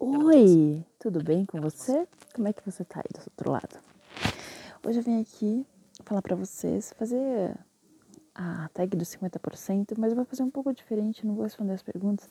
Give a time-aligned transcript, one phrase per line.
[0.00, 2.06] Oi, tudo bem com você?
[2.34, 3.78] Como é que você tá aí do outro lado?
[4.86, 5.66] Hoje eu vim aqui
[6.04, 7.56] falar pra vocês, fazer
[8.34, 11.82] a tag dos 50%, mas eu vou fazer um pouco diferente, não vou responder as
[11.82, 12.28] perguntas,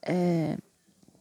[0.00, 0.56] é,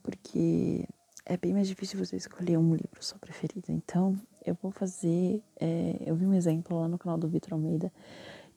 [0.02, 0.88] porque
[1.26, 3.70] é bem mais difícil você escolher um livro só preferido.
[3.70, 7.92] Então, eu vou fazer, é, eu vi um exemplo lá no canal do Vitor Almeida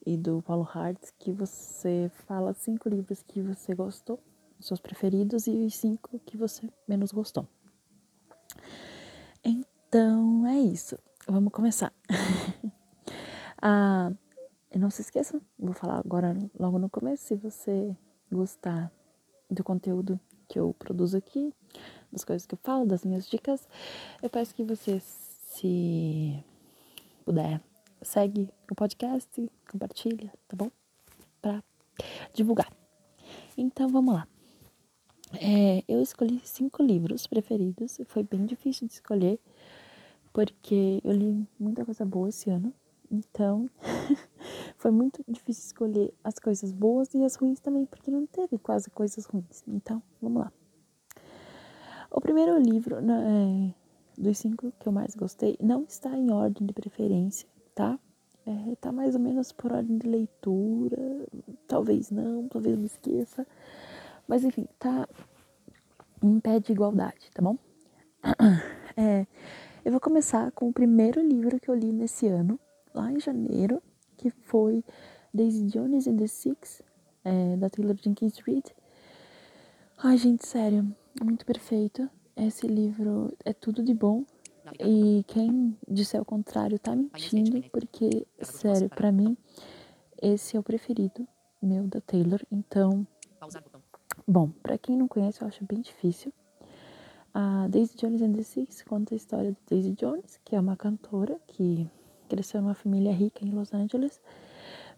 [0.06, 4.20] e do Paulo Hartz, que você fala cinco livros que você gostou
[4.60, 7.46] seus preferidos e os cinco que você menos gostou.
[9.44, 10.98] Então é isso.
[11.26, 11.92] Vamos começar.
[13.60, 14.12] ah,
[14.78, 17.96] não se esqueça, vou falar agora logo no começo, se você
[18.30, 18.90] gostar
[19.50, 20.18] do conteúdo
[20.48, 21.52] que eu produzo aqui,
[22.12, 23.68] das coisas que eu falo, das minhas dicas,
[24.22, 26.44] eu peço que você se
[27.24, 27.60] puder,
[28.02, 30.70] segue o podcast, compartilha, tá bom?
[31.42, 31.62] Pra
[32.32, 32.70] divulgar.
[33.56, 34.26] Então vamos lá.
[35.34, 38.00] É, eu escolhi cinco livros preferidos.
[38.06, 39.38] Foi bem difícil de escolher,
[40.32, 42.72] porque eu li muita coisa boa esse ano.
[43.10, 43.68] Então,
[44.78, 48.88] foi muito difícil escolher as coisas boas e as ruins também, porque não teve quase
[48.90, 49.64] coisas ruins.
[49.66, 50.52] Então, vamos lá.
[52.10, 53.74] O primeiro livro né,
[54.18, 57.98] é, dos cinco que eu mais gostei não está em ordem de preferência, tá?
[58.46, 61.26] É, tá mais ou menos por ordem de leitura,
[61.68, 63.46] talvez não, talvez me esqueça.
[64.26, 65.08] Mas enfim, tá
[66.22, 67.56] em pé de igualdade, tá bom?
[68.96, 69.24] É,
[69.84, 72.60] eu vou começar com o primeiro livro que eu li nesse ano,
[72.92, 73.80] lá em janeiro,
[74.18, 74.84] que foi
[75.32, 76.82] Daisy Jones and the Six,
[77.24, 78.74] é, da Taylor Jenkins Reid.
[79.96, 82.10] Ai, gente, sério, muito perfeito.
[82.36, 84.24] Esse livro é tudo de bom.
[84.78, 89.36] E quem disser o contrário tá mentindo, porque, sério, para mim,
[90.20, 91.26] esse é o preferido
[91.60, 92.40] meu da Taylor.
[92.50, 93.06] Então,
[94.30, 96.32] Bom, para quem não conhece, eu acho bem difícil.
[97.34, 100.76] A Daisy Jones and the Six conta a história de Daisy Jones, que é uma
[100.76, 101.90] cantora que
[102.28, 104.20] cresceu numa família rica em Los Angeles,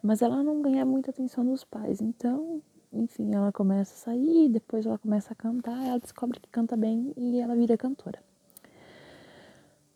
[0.03, 2.03] mas ela não ganha muita atenção dos pais.
[2.03, 2.60] Então,
[2.92, 7.15] enfim, ela começa a sair, depois ela começa a cantar, ela descobre que canta bem
[7.16, 8.22] e ela vira cantora.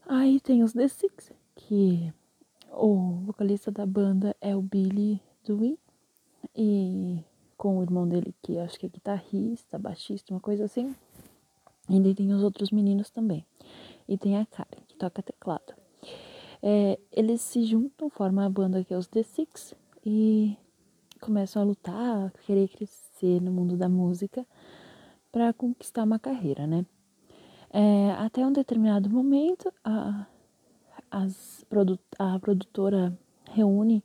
[0.07, 2.11] Aí tem os The Six, que
[2.73, 5.79] o vocalista da banda é o Billy Dewey
[6.57, 7.23] e
[7.57, 10.95] com o irmão dele, que acho que é guitarrista, baixista, uma coisa assim.
[11.89, 13.45] E tem os outros meninos também.
[14.09, 15.75] E tem a Karen, que toca teclado.
[16.63, 19.75] É, eles se juntam, formam a banda que é os The Six
[20.05, 20.57] e
[21.21, 24.47] começam a lutar, a querer crescer no mundo da música
[25.31, 26.85] para conquistar uma carreira, né?
[27.71, 30.27] É, até um determinado momento, a,
[31.11, 31.65] as
[32.19, 33.17] a produtora
[33.53, 34.03] reúne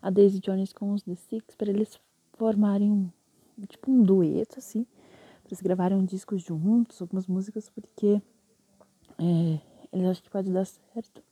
[0.00, 1.98] a Daisy Jones com os The Six para eles
[2.42, 3.08] formarem um,
[3.68, 4.84] tipo um dueto, assim,
[5.46, 8.20] eles gravarem um disco juntos, algumas músicas, porque
[9.16, 9.60] é,
[9.92, 11.22] eles acham que pode dar certo.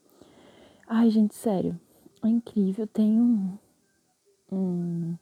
[0.87, 1.81] Ai, gente, sério,
[2.23, 2.87] é incrível.
[2.87, 3.59] Tem um,
[4.53, 5.17] um.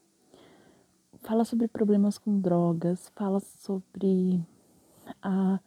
[1.21, 4.43] Fala sobre problemas com drogas, fala sobre
[5.23, 5.59] a,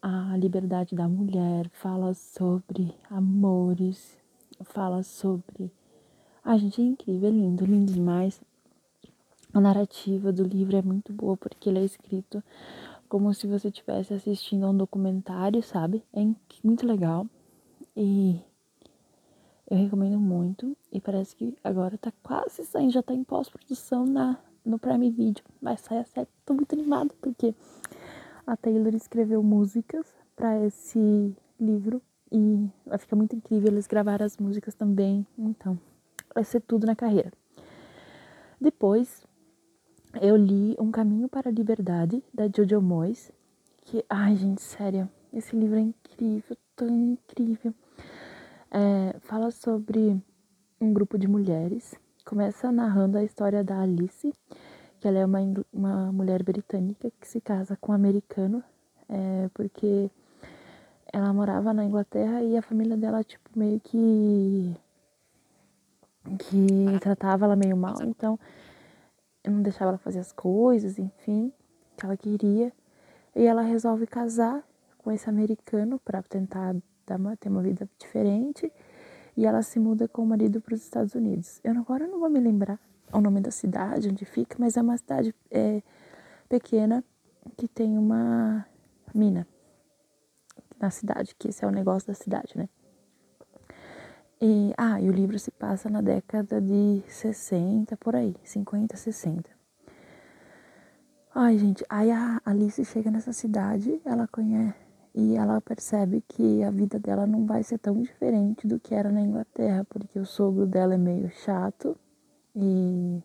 [0.00, 4.16] a liberdade da mulher, fala sobre amores,
[4.62, 5.72] fala sobre.
[6.44, 8.40] Ai, gente, é incrível, é lindo, lindo demais.
[9.52, 12.42] A narrativa do livro é muito boa porque ele é escrito
[13.08, 16.04] como se você estivesse assistindo a um documentário, sabe?
[16.12, 16.20] É
[16.62, 17.26] muito legal
[17.96, 18.40] e
[19.68, 20.76] eu recomendo muito.
[20.92, 25.42] E parece que agora tá quase saindo, já tá em pós-produção na no Prime Video.
[25.60, 26.28] Vai sair a série.
[26.44, 27.54] Tô muito animada porque
[28.46, 30.06] a Taylor escreveu músicas
[30.36, 32.00] para esse livro
[32.30, 35.26] e vai ficar muito incrível eles gravaram as músicas também.
[35.38, 35.78] Então,
[36.34, 37.32] vai ser tudo na carreira.
[38.60, 39.26] Depois,
[40.20, 43.30] eu li Um Caminho para a Liberdade, da Jojo Moyes,
[43.82, 47.74] que, ai gente, sério, esse livro é incrível, tão incrível.
[48.70, 50.20] É, fala sobre
[50.80, 51.94] um grupo de mulheres,
[52.24, 54.32] começa narrando a história da Alice,
[54.98, 55.40] que ela é uma,
[55.72, 58.62] uma mulher britânica que se casa com um americano,
[59.08, 60.10] é, porque
[61.12, 64.74] ela morava na Inglaterra e a família dela, tipo, meio que
[66.38, 68.38] que tratava ela meio mal, então
[69.42, 71.52] eu não deixava ela fazer as coisas, enfim,
[71.96, 72.72] que ela queria.
[73.34, 74.62] E ela resolve casar
[74.98, 76.74] com esse americano para tentar
[77.10, 78.72] uma, ter uma vida diferente.
[79.36, 81.60] E ela se muda com o marido para os Estados Unidos.
[81.64, 82.78] Eu agora não vou me lembrar
[83.12, 85.82] o nome da cidade, onde fica, mas é uma cidade é,
[86.48, 87.02] pequena
[87.56, 88.66] que tem uma
[89.14, 89.46] mina
[90.78, 92.68] na cidade, que esse é o negócio da cidade, né?
[94.42, 99.50] E, ah, e o livro se passa na década de 60, por aí, 50, 60.
[101.34, 104.74] Ai, gente, aí a Alice chega nessa cidade, ela conhece
[105.14, 109.12] e ela percebe que a vida dela não vai ser tão diferente do que era
[109.12, 111.94] na Inglaterra, porque o sogro dela é meio chato
[112.56, 113.22] e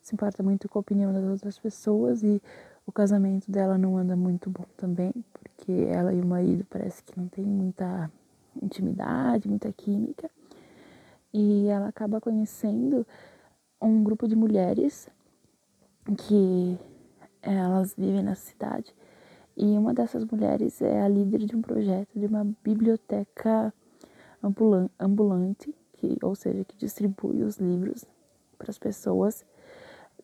[0.00, 2.40] se importa muito com a opinião das outras pessoas e
[2.86, 7.18] o casamento dela não anda muito bom também, porque ela e o marido parece que
[7.20, 8.10] não tem muita
[8.62, 10.30] intimidade, muita química.
[11.32, 13.06] E ela acaba conhecendo
[13.80, 15.08] um grupo de mulheres
[16.16, 16.78] que
[17.42, 18.94] elas vivem na cidade.
[19.56, 23.72] E uma dessas mulheres é a líder de um projeto de uma biblioteca
[24.98, 28.04] ambulante, que, ou seja, que distribui os livros
[28.56, 29.44] para as pessoas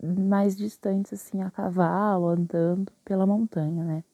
[0.02, 4.04] mais distantes, assim, a cavalo, andando pela montanha, né?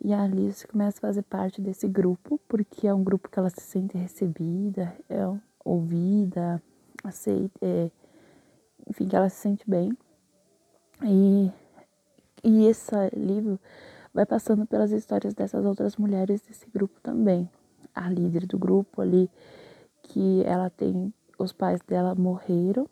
[0.00, 3.50] E a Alice começa a fazer parte desse grupo, porque é um grupo que ela
[3.50, 5.26] se sente recebida, é
[5.64, 6.62] ouvida,
[7.02, 7.90] aceita, é,
[8.88, 9.96] enfim, que ela se sente bem.
[11.02, 11.50] E,
[12.42, 13.58] e esse livro
[14.12, 17.48] vai passando pelas histórias dessas outras mulheres desse grupo também.
[17.94, 19.30] A líder do grupo ali,
[20.02, 22.88] que ela tem, os pais dela morreram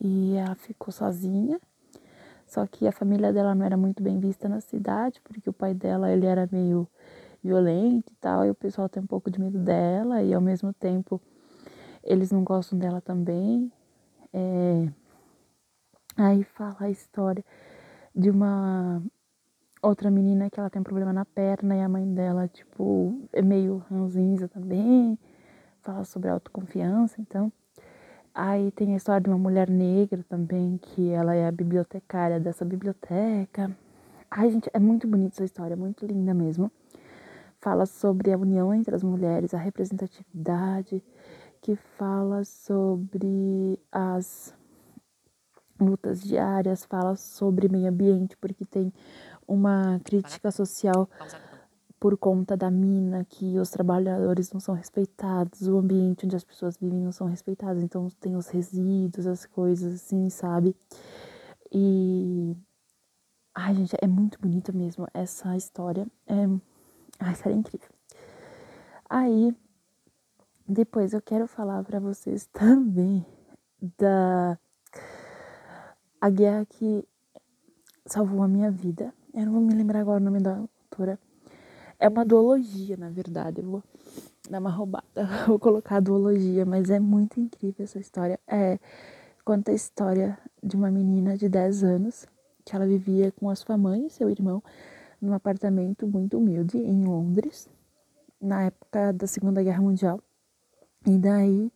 [0.00, 1.60] e ela ficou sozinha.
[2.46, 5.74] Só que a família dela não era muito bem vista na cidade, porque o pai
[5.74, 6.86] dela ele era meio
[7.42, 10.72] violento e tal, e o pessoal tem um pouco de medo dela, e ao mesmo
[10.72, 11.20] tempo
[12.06, 13.70] eles não gostam dela também.
[14.32, 14.88] É...
[16.16, 17.44] Aí fala a história
[18.14, 19.02] de uma
[19.82, 23.42] outra menina que ela tem um problema na perna e a mãe dela, tipo, é
[23.42, 25.18] meio ranzinza também.
[25.82, 27.52] Fala sobre autoconfiança, então.
[28.34, 32.64] Aí tem a história de uma mulher negra também, que ela é a bibliotecária dessa
[32.64, 33.70] biblioteca.
[34.30, 36.70] Ai, gente, é muito bonita essa história, muito linda mesmo.
[37.60, 41.02] Fala sobre a união entre as mulheres, a representatividade,
[41.66, 44.54] que fala sobre as
[45.80, 48.92] lutas diárias, fala sobre meio ambiente, porque tem
[49.48, 51.10] uma crítica social
[51.98, 56.76] por conta da mina, que os trabalhadores não são respeitados, o ambiente onde as pessoas
[56.76, 60.72] vivem não são respeitados, então tem os resíduos, as coisas assim, sabe?
[61.72, 62.56] E.
[63.52, 66.06] Ai, gente, é muito bonita mesmo essa história.
[66.28, 66.46] É...
[67.18, 67.88] Ai, sério, é incrível.
[69.10, 69.52] Aí,
[70.68, 73.24] depois eu quero falar para vocês também
[73.98, 74.58] da.
[76.20, 77.04] A guerra que
[78.06, 79.12] salvou a minha vida.
[79.34, 81.18] Eu não vou me lembrar agora o nome da autora
[81.98, 83.60] é uma duologia, na verdade.
[83.60, 83.82] Eu vou
[84.50, 85.04] dar uma roubada.
[85.46, 88.38] Vou colocar a duologia, mas é muito incrível essa história.
[88.46, 88.78] É,
[89.44, 92.26] conta a história de uma menina de 10 anos
[92.64, 94.62] que ela vivia com a sua mãe e seu irmão
[95.20, 97.68] num apartamento muito humilde em Londres,
[98.40, 100.20] na época da Segunda Guerra Mundial.
[101.06, 101.72] E daí,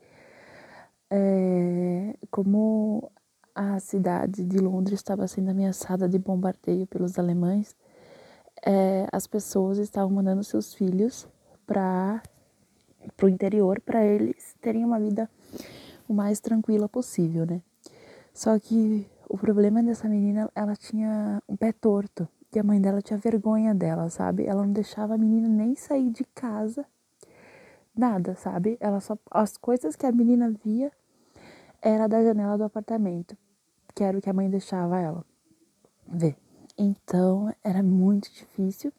[1.09, 3.11] é, como
[3.55, 7.77] a cidade de Londres estava sendo ameaçada de bombardeio pelos alemães,
[8.65, 11.29] é, as pessoas estavam mandando seus filhos
[11.67, 12.23] para
[13.23, 15.31] o interior para eles terem uma vida
[16.09, 17.63] o mais tranquila possível, né?
[18.35, 23.01] Só que o problema dessa menina, ela tinha um pé torto e a mãe dela
[23.01, 24.45] tinha vergonha dela, sabe?
[24.45, 26.85] Ela não deixava a menina nem sair de casa,
[28.01, 28.77] nada, sabe?
[28.81, 30.91] Ela só as coisas que a menina via
[31.83, 33.37] era da janela do apartamento,
[33.95, 35.25] que era o que a mãe deixava ela
[36.09, 36.37] ver.
[36.77, 38.93] Então era muito difícil.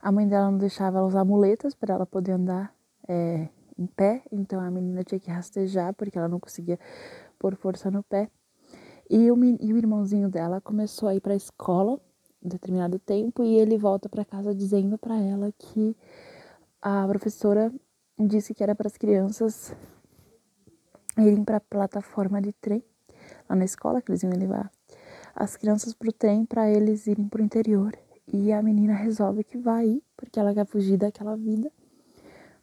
[0.00, 2.74] A mãe dela não deixava ela usar muletas para ela poder andar
[3.06, 3.48] é,
[3.78, 6.78] em pé, então a menina tinha que rastejar porque ela não conseguia
[7.38, 8.30] pôr força no pé.
[9.10, 12.00] E o, e o irmãozinho dela começou a ir para a escola
[12.42, 15.94] em determinado tempo e ele volta para casa dizendo para ela que
[16.80, 17.72] a professora
[18.18, 19.74] disse que era para as crianças
[21.18, 22.82] irem para a plataforma de trem
[23.48, 24.70] lá na escola que eles iam levar
[25.34, 27.96] as crianças pro trem para eles irem pro interior.
[28.26, 31.70] E a menina resolve que vai ir, porque ela quer fugir daquela vida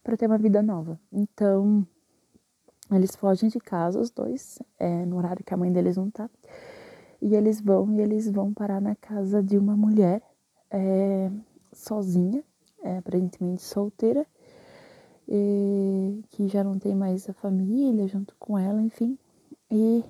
[0.03, 0.99] para ter uma vida nova.
[1.11, 1.85] Então,
[2.91, 6.29] eles fogem de casa, os dois, é, no horário que a mãe deles não tá.
[7.21, 10.21] E eles vão e eles vão parar na casa de uma mulher
[10.71, 11.29] é,
[11.73, 12.43] sozinha,
[12.81, 14.25] é, aparentemente solteira,
[15.29, 19.17] e, que já não tem mais a família junto com ela, enfim.
[19.71, 20.03] E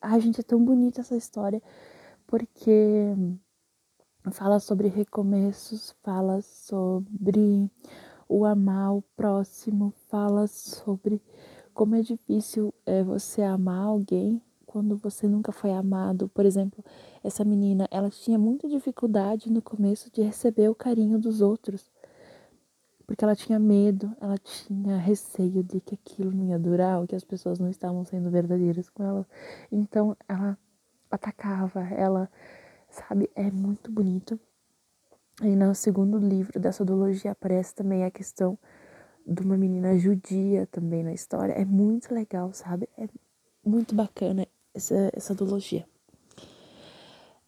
[0.00, 1.62] a gente é tão bonita essa história
[2.26, 3.14] porque
[4.32, 7.70] fala sobre recomeços, fala sobre
[8.28, 11.22] o amar o próximo, fala sobre
[11.72, 16.28] como é difícil é, você amar alguém quando você nunca foi amado.
[16.28, 16.84] Por exemplo,
[17.22, 21.90] essa menina, ela tinha muita dificuldade no começo de receber o carinho dos outros,
[23.06, 27.14] porque ela tinha medo, ela tinha receio de que aquilo não ia durar, ou que
[27.14, 29.26] as pessoas não estavam sendo verdadeiras com ela.
[29.70, 30.58] Então, ela
[31.10, 32.28] atacava, ela
[32.90, 33.30] sabe?
[33.34, 34.38] É muito bonito.
[35.42, 38.58] E no segundo livro dessa duologia aparece também a questão
[39.26, 41.52] de uma menina judia também na história.
[41.52, 42.88] É muito legal, sabe?
[42.96, 43.06] É
[43.64, 45.34] muito bacana essa, essa.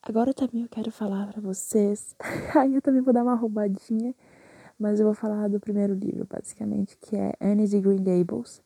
[0.03, 2.15] Agora também eu quero falar para vocês.
[2.57, 4.15] Aí eu também vou dar uma roubadinha,
[4.79, 8.63] mas eu vou falar do primeiro livro, basicamente, que é Anne de Green Gables.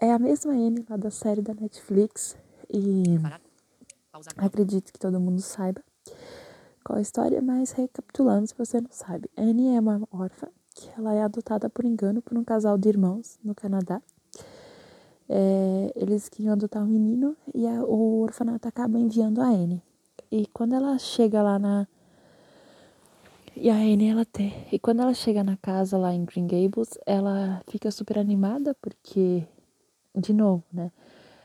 [0.00, 2.36] É a mesma Anne lá da série da Netflix
[2.70, 3.04] e
[4.36, 5.82] acredito que todo mundo saiba
[6.84, 9.28] qual a história, mas recapitulando se você não sabe.
[9.36, 13.38] Anne é uma órfã que ela é adotada por engano por um casal de irmãos
[13.42, 14.00] no Canadá.
[15.28, 19.82] É, eles queriam adotar um menino e a, o orfanato acaba enviando a Anne.
[20.30, 21.88] E quando ela chega lá na.
[23.58, 24.52] E a Anne, ela tem.
[24.70, 29.46] E quando ela chega na casa lá em Green Gables, ela fica super animada porque
[30.14, 30.92] de novo, né?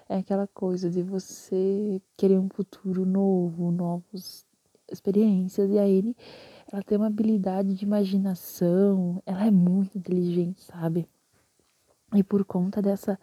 [0.09, 4.45] É aquela coisa de você querer um futuro novo, novas
[4.91, 5.71] experiências.
[5.71, 6.13] E a ele,
[6.69, 11.07] ela tem uma habilidade de imaginação, ela é muito inteligente, sabe?
[12.13, 13.17] E por conta dessa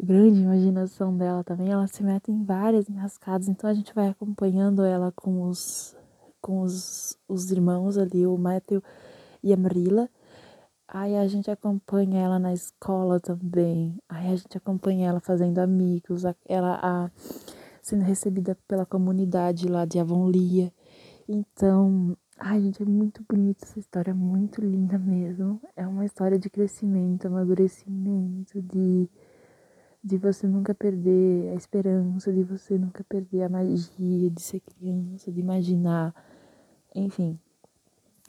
[0.00, 3.48] grande imaginação dela também, ela se mete em várias enrascadas.
[3.48, 5.96] Então a gente vai acompanhando ela com os
[6.40, 8.82] com os, os irmãos ali, o Matthew
[9.42, 10.08] e a Marilla.
[10.86, 13.98] Aí a gente acompanha ela na escola também.
[14.08, 17.10] Aí a gente acompanha ela fazendo amigos, ela a,
[17.82, 20.72] sendo recebida pela comunidade lá de Avonlia.
[21.28, 25.60] Então, ai gente, é muito bonita essa história, muito linda mesmo.
[25.76, 29.10] É uma história de crescimento, amadurecimento, de
[30.02, 35.30] de você nunca perder a esperança, de você nunca perder a magia de ser criança,
[35.30, 36.14] de imaginar.
[36.94, 37.38] Enfim,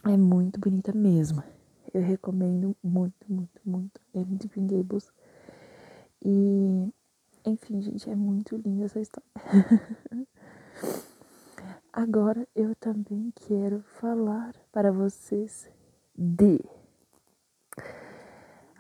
[0.06, 1.44] é muito bonita mesmo.
[1.94, 4.02] Eu recomendo muito, muito, muito.
[4.14, 5.12] É muito Gables.
[6.24, 6.94] E,
[7.46, 9.30] enfim, gente, é muito linda essa história.
[11.92, 15.70] Agora eu também quero falar para vocês
[16.16, 16.60] de.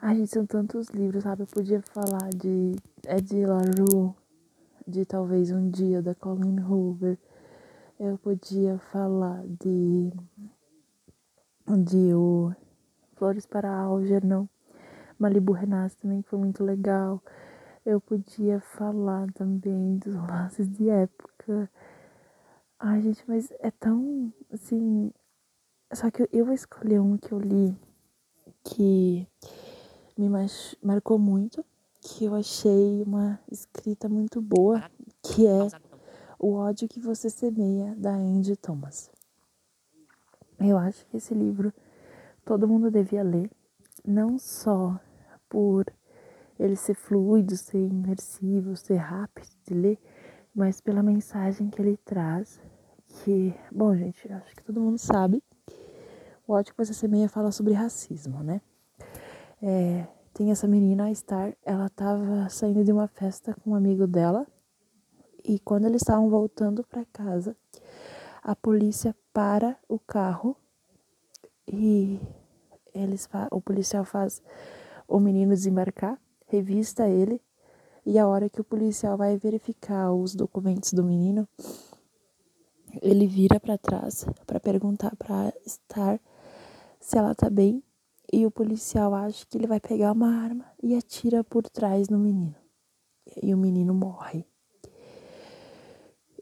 [0.01, 1.43] Ai, gente, são tantos livros, sabe?
[1.43, 2.73] Eu podia falar de
[3.05, 4.13] Ed LaRue,
[4.87, 7.17] de talvez um dia da Colleen Hoover.
[7.99, 10.09] Eu podia falar de.
[11.83, 12.55] de o
[13.17, 14.47] Flores para Algernon,
[15.19, 17.21] Malibu Renasce também, que foi muito legal.
[17.85, 21.69] Eu podia falar também dos laços de época.
[22.79, 25.11] Ai, gente, mas é tão, assim...
[25.91, 27.75] Só que eu vou escolher um que eu li
[28.63, 29.27] que
[30.19, 30.27] me
[30.83, 31.65] marcou muito,
[32.01, 34.83] que eu achei uma escrita muito boa,
[35.23, 35.67] que é
[36.37, 39.09] O ódio que você semeia, da Andy Thomas.
[40.59, 41.73] Eu acho que esse livro
[42.45, 43.49] todo mundo devia ler,
[44.05, 44.99] não só
[45.49, 45.85] por
[46.57, 49.99] ele ser fluido, ser imersivo, ser rápido de ler,
[50.53, 52.61] mas pela mensagem que ele traz.
[53.07, 55.41] Que, bom, gente, acho que todo mundo sabe.
[56.47, 58.61] O ódio que você semeia fala sobre racismo, né?
[59.61, 64.07] É, tem essa menina, a Star, ela tava saindo de uma festa com um amigo
[64.07, 64.47] dela.
[65.43, 67.55] E quando eles estavam voltando para casa,
[68.41, 70.55] a polícia para o carro
[71.67, 72.19] e
[72.93, 74.41] eles o policial faz
[75.07, 77.41] o menino desembarcar, revista ele
[78.05, 81.47] e a hora que o policial vai verificar os documentos do menino,
[83.01, 86.19] ele vira para trás para perguntar para Star
[86.99, 87.83] se ela tá bem
[88.31, 92.19] e o policial acha que ele vai pegar uma arma e atira por trás no
[92.19, 92.55] menino.
[93.41, 94.45] E o menino morre.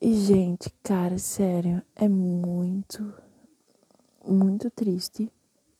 [0.01, 3.13] E gente, cara, sério, é muito
[4.27, 5.31] muito triste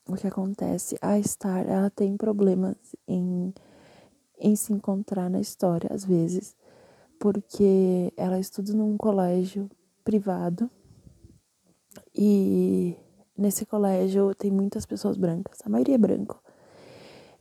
[0.07, 0.97] o que acontece.
[1.01, 3.53] A Star, ela tem problemas em,
[4.39, 6.55] em se encontrar na história, às vezes,
[7.19, 9.69] porque ela estuda num colégio
[10.03, 10.69] privado
[12.15, 12.95] e
[13.37, 16.41] nesse colégio tem muitas pessoas brancas, a maioria é branco.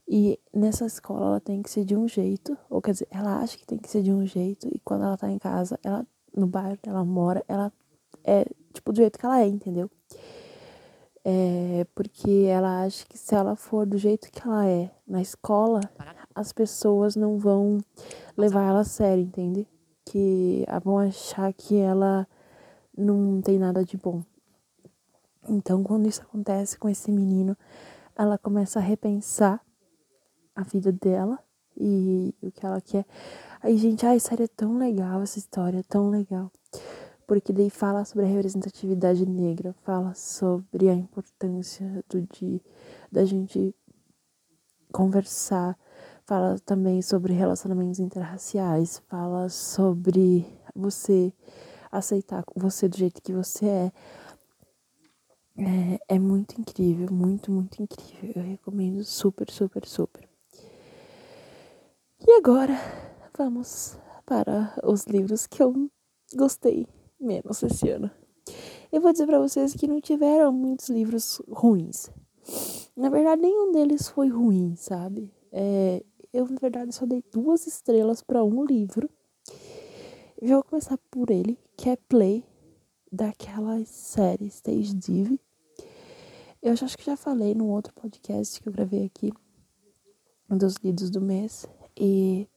[0.09, 3.57] E nessa escola ela tem que ser de um jeito, ou quer dizer, ela acha
[3.59, 6.47] que tem que ser de um jeito, e quando ela tá em casa, ela no
[6.47, 7.73] bairro que ela mora, ela
[8.23, 9.91] é tipo do jeito que ela é, entendeu?
[11.25, 15.81] É porque ela acha que se ela for do jeito que ela é na escola,
[16.33, 17.79] as pessoas não vão
[18.37, 19.67] levar ela a sério, entende?
[20.05, 22.29] Que vão achar que ela
[22.97, 24.23] não tem nada de bom.
[25.49, 27.57] Então, quando isso acontece com esse menino,
[28.17, 29.61] ela começa a repensar
[30.55, 31.39] a vida dela
[31.77, 33.05] e o que ela quer.
[33.63, 36.51] Aí, gente, ai, sério, é tão legal essa história, é tão legal
[37.27, 42.63] porque daí fala sobre a representatividade negra, fala sobre a importância do de
[43.11, 43.75] da gente
[44.93, 45.77] conversar,
[46.25, 51.33] fala também sobre relacionamentos interraciais, fala sobre você
[51.91, 53.93] aceitar você do jeito que você é.
[55.59, 58.33] É, é muito incrível, muito, muito incrível.
[58.37, 60.29] Eu recomendo super, super, super.
[62.27, 62.75] E agora
[63.37, 63.97] vamos
[64.27, 65.91] para os livros que eu
[66.35, 66.87] gostei
[67.19, 68.11] menos esse ano.
[68.93, 72.11] Eu vou dizer para vocês que não tiveram muitos livros ruins.
[72.97, 75.33] Na verdade, nenhum deles foi ruim, sabe?
[75.53, 79.09] É, eu, na verdade, só dei duas estrelas para um livro.
[80.41, 82.45] Eu vou começar por ele, que é Play,
[83.11, 85.39] daquela série Stage Div.
[86.67, 89.33] Eu acho que já falei num outro podcast que eu gravei aqui,
[90.51, 91.65] um dos lidos do mês.
[91.97, 92.49] E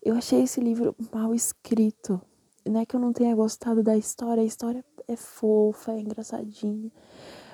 [0.00, 2.22] eu achei esse livro mal escrito.
[2.64, 6.92] Não é que eu não tenha gostado da história, a história é fofa, é engraçadinha.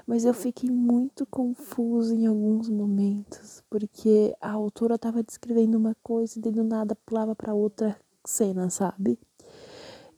[0.06, 6.38] Mas eu fiquei muito confusa em alguns momentos, porque a autora estava descrevendo uma coisa
[6.38, 9.18] e do nada pulava para outra cena, sabe?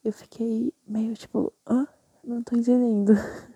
[0.02, 1.86] Eu fiquei meio tipo, hã?
[2.24, 3.12] Não tô entendendo.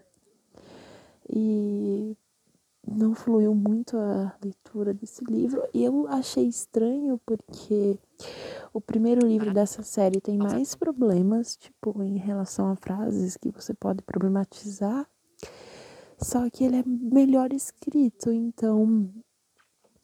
[1.32, 2.16] E
[2.86, 5.62] não fluiu muito a leitura desse livro.
[5.72, 7.98] E eu achei estranho porque
[8.72, 13.74] o primeiro livro dessa série tem mais problemas, tipo, em relação a frases que você
[13.74, 15.06] pode problematizar.
[16.18, 19.10] Só que ele é melhor escrito, então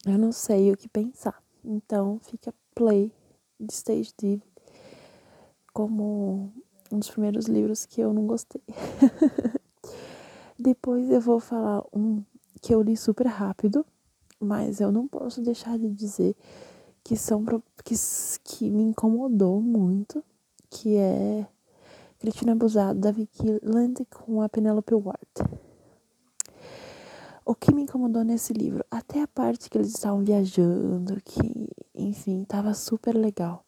[0.07, 1.43] eu não sei o que pensar.
[1.65, 3.13] Então fica Play
[3.59, 4.41] de Stage Div
[5.73, 6.53] como
[6.91, 8.63] um dos primeiros livros que eu não gostei.
[10.67, 12.25] Depois eu vou falar um
[12.61, 13.87] que eu li super rápido,
[14.41, 16.35] mas eu não posso deixar de dizer
[17.05, 17.45] que são
[17.85, 17.95] que,
[18.43, 20.25] que me incomodou muito,
[20.69, 21.47] que é
[22.19, 25.61] Cristina Abusado da Vicky Land com a Penelope Ward.
[27.45, 32.43] O que me incomodou nesse livro, até a parte que eles estavam viajando, que, enfim,
[32.43, 33.65] tava super legal.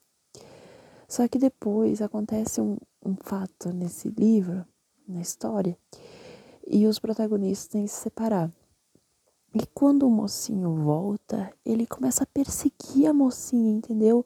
[1.06, 2.76] Só que depois acontece um,
[3.06, 4.66] um fato nesse livro,
[5.06, 5.78] na história,
[6.68, 8.52] e os protagonistas têm que se separar.
[9.54, 14.24] E quando o mocinho volta, ele começa a perseguir a mocinha, entendeu?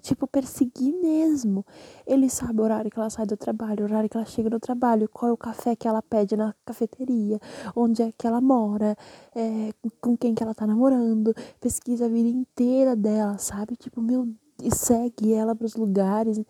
[0.00, 1.64] Tipo, perseguir mesmo.
[2.06, 4.58] Ele sabe o horário que ela sai do trabalho, o horário que ela chega no
[4.58, 7.38] trabalho, qual é o café que ela pede na cafeteria,
[7.76, 8.96] onde é que ela mora,
[9.36, 13.76] é, com quem que ela tá namorando, pesquisa a vida inteira dela, sabe?
[13.76, 14.26] Tipo, meu,
[14.62, 16.40] e segue ela pros lugares.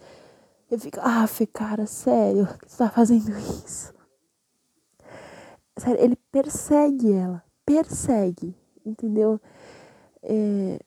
[0.70, 4.02] Eu fico, ah, cara, sério, você tá fazendo isso?
[5.83, 8.55] Sério, ele persegue ela persegue,
[8.87, 9.40] entendeu?
[10.23, 10.79] É,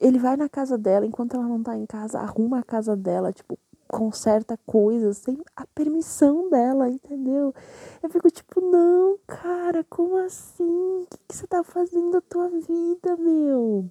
[0.00, 3.30] ele vai na casa dela enquanto ela não tá em casa, arruma a casa dela,
[3.30, 7.54] tipo, conserta coisas sem a permissão dela, entendeu?
[8.02, 11.02] Eu fico tipo, não, cara, como assim?
[11.02, 13.90] O que, que você tá fazendo da tua vida, meu?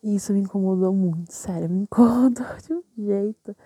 [0.00, 3.56] Isso me incomodou muito, sério, me incomodou de um jeito.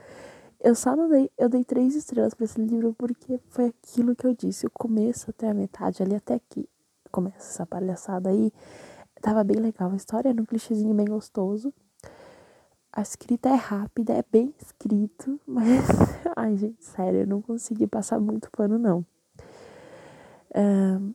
[0.64, 4.24] Eu só não dei, eu dei três estrelas para esse livro porque foi aquilo que
[4.24, 6.68] eu disse, o começo até a metade, ali até aqui,
[7.10, 8.52] começa essa palhaçada aí,
[9.20, 9.90] tava bem legal.
[9.90, 11.74] A história era um clichêzinho bem gostoso.
[12.92, 15.84] A escrita é rápida, é bem escrito, mas,
[16.36, 19.04] ai gente, sério, eu não consegui passar muito pano não.
[20.54, 21.12] Um,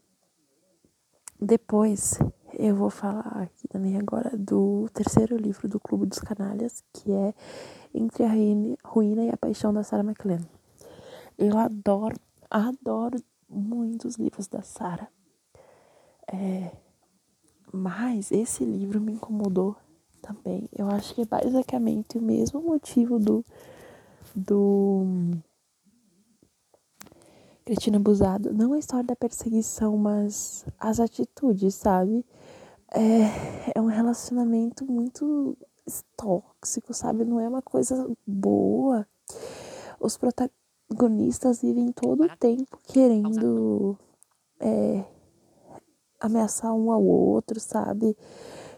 [1.39, 2.19] depois
[2.59, 7.33] eu vou falar aqui também agora do terceiro livro do Clube dos Canalhas, que é
[7.93, 8.31] Entre a
[8.83, 10.41] Ruína e a Paixão da Sarah McLean.
[11.37, 15.07] Eu adoro, adoro muitos livros da Sarah.
[16.33, 16.71] É,
[17.71, 19.75] mas esse livro me incomodou
[20.19, 20.67] também.
[20.75, 23.45] Eu acho que é basicamente o mesmo motivo do
[24.35, 25.05] do
[27.67, 28.53] Cristina Abusado.
[28.53, 32.25] Não a história da perseguição, mas as atitudes, sabe?
[32.93, 35.57] É, é um relacionamento muito
[36.15, 37.25] tóxico, sabe?
[37.25, 39.05] Não é uma coisa boa.
[39.99, 43.97] Os protagonistas vivem todo o tempo querendo
[44.61, 45.03] é,
[46.21, 48.15] ameaçar um ao outro, sabe?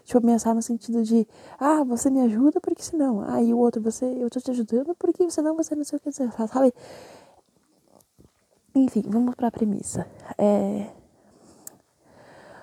[0.02, 1.28] Tipo, ameaçar no sentido de,
[1.60, 3.20] ah, você me ajuda porque senão.
[3.20, 6.00] Ah, e o outro, você, eu tô te ajudando porque senão você não sei o
[6.00, 6.74] que você faz, sabe?
[8.80, 10.06] Enfim, vamos pra premissa.
[10.38, 10.90] É...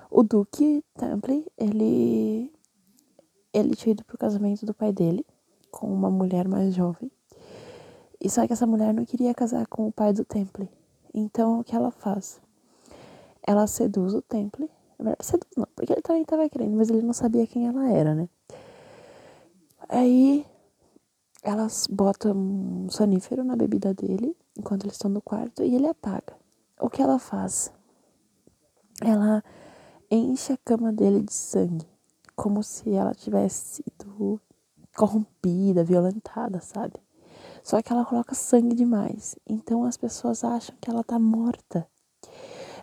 [0.09, 2.51] O Duque Temple, ele.
[3.53, 5.23] Ele tinha ido pro casamento do pai dele
[5.69, 7.11] com uma mulher mais jovem.
[8.19, 10.67] E só que essa mulher não queria casar com o pai do Temple.
[11.13, 12.41] Então o que ela faz?
[13.45, 14.69] Ela seduz o Temple.
[15.19, 18.27] Seduz não, porque ele também tava querendo, mas ele não sabia quem ela era, né?
[19.87, 20.43] Aí
[21.43, 26.35] elas botam um sonífero na bebida dele enquanto eles estão no quarto e ele apaga.
[26.79, 27.71] O que ela faz?
[29.01, 29.43] Ela
[30.09, 31.87] enche a cama dele de sangue,
[32.35, 34.41] como se ela tivesse sido
[34.95, 36.95] corrompida, violentada, sabe?
[37.63, 39.35] Só que ela coloca sangue demais.
[39.45, 41.87] Então as pessoas acham que ela tá morta.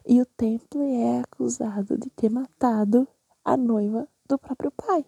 [0.06, 3.08] E o templo é acusado de ter matado
[3.44, 5.04] a noiva do próprio pai.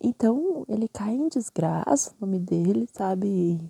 [0.00, 3.60] Então ele cai em desgraça, o nome dele, sabe?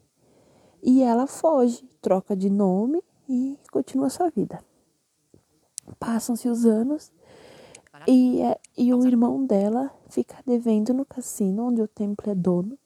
[0.83, 4.59] E ela foge, troca de nome e continua sua vida.
[5.99, 7.13] Passam-se os anos
[8.07, 12.77] e, é, e o irmão dela fica devendo no cassino onde o templo é dono.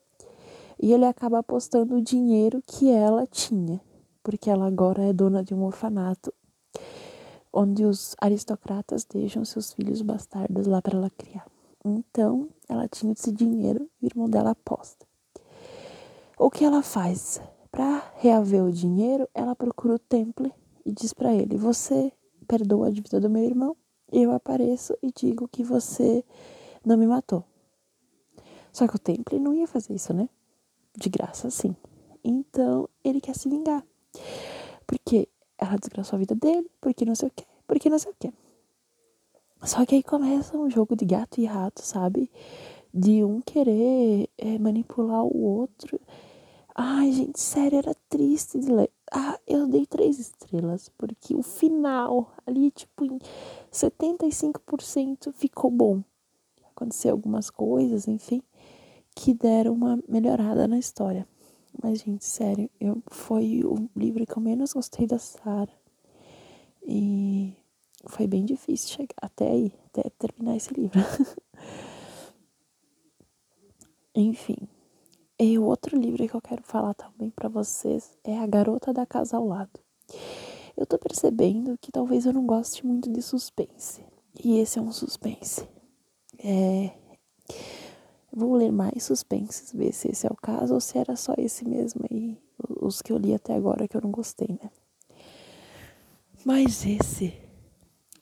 [0.79, 3.81] E ele acaba apostando o dinheiro que ela tinha,
[4.23, 6.33] porque ela agora é dona de um orfanato
[7.51, 11.47] onde os aristocratas deixam seus filhos bastardos lá para ela criar.
[11.83, 15.07] Então, ela tinha esse dinheiro e o irmão dela aposta.
[16.39, 17.41] O que ela faz?
[17.77, 20.51] Para reaver o dinheiro, ela procura o Temple
[20.83, 22.11] e diz para ele: Você
[22.49, 23.77] perdoa a dívida do meu irmão?
[24.11, 26.25] Eu apareço e digo que você
[26.83, 27.45] não me matou.
[28.73, 30.27] Só que o Temple não ia fazer isso, né?
[30.97, 31.77] De graça, sim.
[32.25, 33.85] Então, ele quer se vingar.
[34.87, 38.17] Porque ela desgraçou a vida dele, porque não sei o que, porque não sei o
[38.19, 38.33] que.
[39.65, 42.31] Só que aí começa um jogo de gato e rato, sabe?
[42.95, 46.01] De um querer é, manipular o outro.
[46.79, 48.91] Ai, gente, sério, era triste de ler.
[49.11, 53.19] Ah, eu dei três estrelas, porque o final, ali, tipo, em
[53.73, 56.03] 75% ficou bom.
[56.75, 58.43] Aconteceu algumas coisas, enfim,
[59.15, 61.27] que deram uma melhorada na história.
[61.83, 65.73] Mas, gente, sério, eu, foi o livro que eu menos gostei da Sara.
[66.87, 67.55] E
[68.05, 71.01] foi bem difícil chegar até aí, até terminar esse livro.
[74.15, 74.76] Enfim.
[75.39, 79.05] E o outro livro que eu quero falar também para vocês é A Garota da
[79.05, 79.79] Casa ao Lado.
[80.77, 84.05] Eu tô percebendo que talvez eu não goste muito de suspense.
[84.43, 85.67] E esse é um suspense.
[86.39, 86.91] É
[88.39, 91.67] Vou ler mais suspenses, ver se esse é o caso ou se era só esse
[91.67, 92.37] mesmo aí,
[92.83, 94.71] os que eu li até agora que eu não gostei, né?
[96.45, 97.33] Mas esse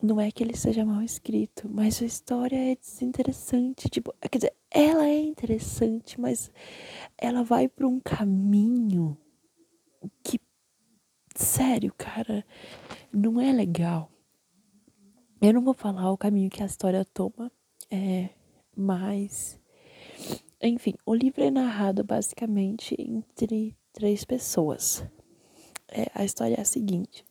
[0.05, 4.55] não é que ele seja mal escrito, mas a história é desinteressante, tipo, quer dizer,
[4.71, 6.51] ela é interessante, mas
[7.17, 9.17] ela vai para um caminho
[10.23, 10.41] que
[11.35, 12.45] sério, cara,
[13.13, 14.11] não é legal.
[15.41, 17.51] Eu não vou falar o caminho que a história toma,
[17.91, 18.31] é,
[18.77, 19.61] mas
[20.63, 25.05] enfim, o livro é narrado basicamente entre três pessoas.
[25.89, 27.25] É, a história é a seguinte: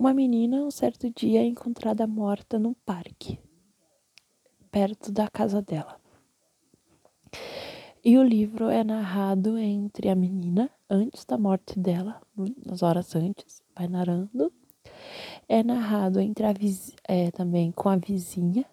[0.00, 3.38] uma menina, um certo dia, é encontrada morta num parque,
[4.70, 6.00] perto da casa dela.
[8.02, 12.18] E o livro é narrado entre a menina, antes da morte dela,
[12.64, 14.50] nas horas antes, vai narrando.
[15.46, 16.54] É narrado entre a
[17.06, 18.64] é, também com a vizinha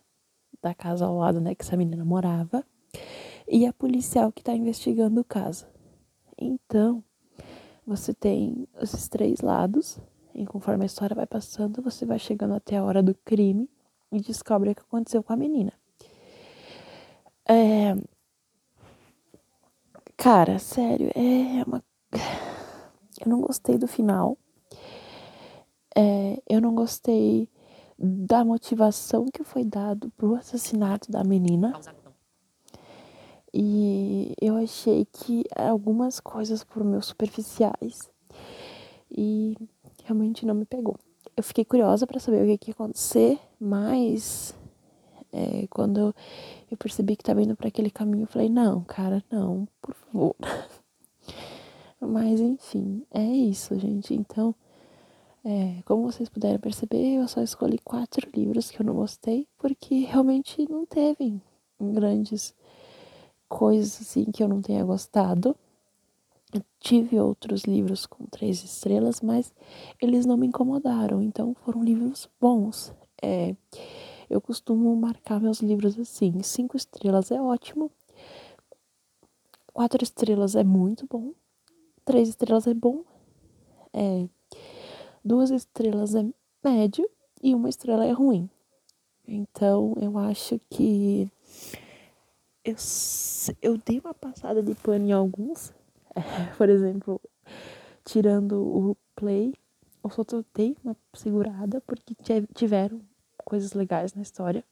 [0.61, 2.65] da casa ao lado, né, que essa menina morava
[3.45, 5.67] e a policial que está investigando o caso.
[6.37, 7.03] Então,
[7.85, 9.99] você tem esses três lados,
[10.37, 13.67] e conforme a história vai passando, você vai chegando até a hora do crime
[14.11, 15.73] e descobre o que aconteceu com a menina.
[17.43, 17.95] É...
[20.15, 21.83] Cara, sério, é uma.
[23.19, 24.37] Eu não gostei do final.
[25.95, 27.49] É, eu não gostei
[27.97, 31.73] da motivação que foi dado pro assassinato da menina.
[33.51, 38.07] E eu achei que algumas coisas foram meio superficiais
[39.09, 39.55] e
[40.07, 40.97] realmente não me pegou.
[41.35, 44.55] Eu fiquei curiosa para saber o que, que ia acontecer, mas
[45.31, 46.15] é, quando
[46.71, 50.35] eu percebi que estava indo para aquele caminho, eu falei: não, cara, não, por favor.
[51.99, 54.13] mas enfim, é isso, gente.
[54.13, 54.55] Então,
[55.43, 59.99] é, como vocês puderam perceber, eu só escolhi quatro livros que eu não gostei, porque
[59.99, 61.41] realmente não teve
[61.79, 62.55] grandes
[63.47, 65.55] coisas assim que eu não tenha gostado.
[66.53, 69.53] Eu tive outros livros com três estrelas, mas
[70.01, 72.93] eles não me incomodaram, então foram livros bons.
[73.21, 73.55] É,
[74.29, 77.91] eu costumo marcar meus livros assim: cinco estrelas é ótimo,
[79.73, 81.33] quatro estrelas é muito bom,
[82.05, 83.03] três estrelas é bom,
[83.93, 84.27] é,
[85.23, 86.25] duas estrelas é
[86.63, 87.09] médio
[87.43, 88.49] e uma estrela é ruim.
[89.27, 91.29] Então eu acho que
[92.63, 92.75] eu,
[93.61, 95.73] eu dei uma passada de pano em alguns.
[96.57, 97.21] Por exemplo,
[98.03, 99.53] tirando o play,
[100.03, 102.15] eu só dei uma segurada porque
[102.53, 103.01] tiveram
[103.37, 104.63] coisas legais na história.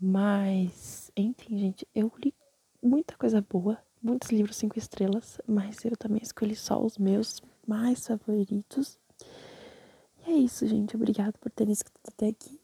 [0.00, 2.34] Mas, enfim, gente, eu li
[2.82, 8.06] muita coisa boa, muitos livros cinco estrelas, mas eu também escolhi só os meus mais
[8.06, 8.98] favoritos.
[10.26, 10.96] E é isso, gente.
[10.96, 12.60] Obrigado por terem escutado até aqui.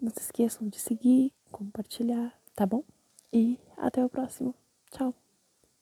[0.00, 2.84] Não se esqueçam de seguir, compartilhar, tá bom?
[3.32, 4.54] E até o próximo.
[4.90, 5.25] Tchau!